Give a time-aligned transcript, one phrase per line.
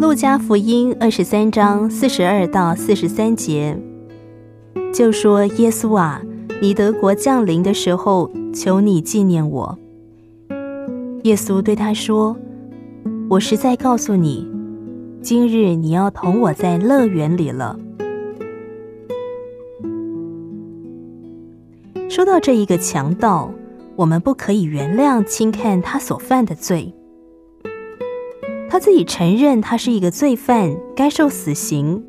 [0.00, 3.78] 路加福音二十三章四十二到四十三节，
[4.94, 6.22] 就说：“耶稣啊，
[6.62, 9.78] 你德国降临的时候，求你纪念我。”
[11.24, 12.34] 耶稣对他说
[13.28, 14.50] ：“我实在告诉你，
[15.20, 17.78] 今日你要同我在乐园里了。”
[22.08, 23.52] 说到这一个强盗，
[23.96, 26.94] 我们不可以原谅轻看他所犯的罪。
[28.70, 32.04] 他自己承认他是一个罪犯，该受死刑。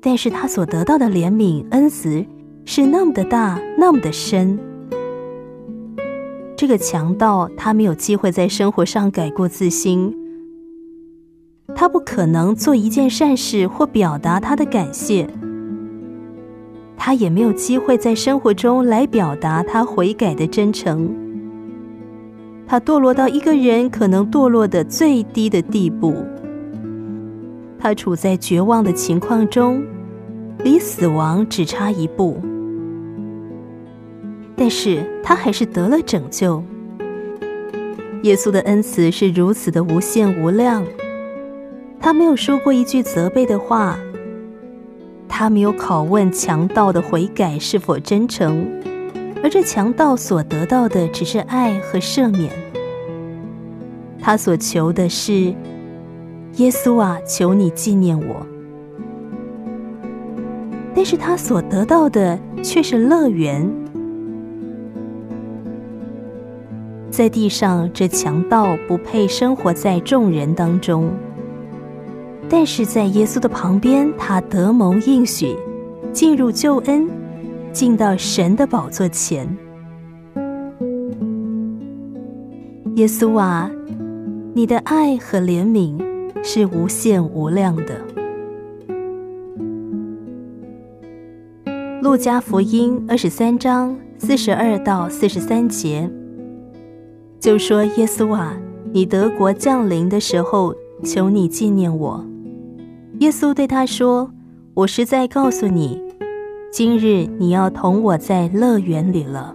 [0.00, 2.26] 但是他所得到的怜悯恩慈
[2.64, 4.58] 是那么的大，那么的深。
[6.56, 10.12] 这个强盗他没有机会在生活上改过自新，
[11.76, 15.28] 他不可能做一件善事或表达他的感谢，
[16.96, 21.21] 他也没有机会在生活中来表达他悔改的真诚。
[22.72, 26.24] 他堕落到一个人可能堕落的最低的地步，
[27.78, 29.84] 他处在绝望的情况中，
[30.64, 32.40] 离死亡只差一步，
[34.56, 36.64] 但是他还是得了拯救。
[38.22, 40.82] 耶稣的恩慈是如此的无限无量，
[42.00, 43.98] 他没有说过一句责备的话，
[45.28, 48.66] 他没有拷问强盗的悔改是否真诚。
[49.42, 52.50] 而这强盗所得到的只是爱和赦免，
[54.20, 55.54] 他所求的是
[56.56, 58.46] 耶稣啊，求你纪念我。
[60.94, 63.68] 但是他所得到的却是乐园。
[67.10, 71.10] 在地上，这强盗不配生活在众人当中，
[72.48, 75.56] 但是在耶稣的旁边，他得蒙应许，
[76.12, 77.08] 进入救恩。
[77.72, 79.48] 进到神的宝座前，
[82.96, 83.70] 耶稣啊，
[84.54, 85.98] 你的爱和怜悯
[86.44, 87.98] 是无限无量的。
[92.02, 96.10] 路加福音二十三章四十二到四十三节，
[97.40, 98.54] 就说：“耶稣啊，
[98.92, 102.22] 你德国降临的时候，求你纪念我。”
[103.20, 104.30] 耶稣对他说
[104.74, 105.98] ：“我实在告诉你。”
[106.72, 109.54] 今日你要同我在乐园里了。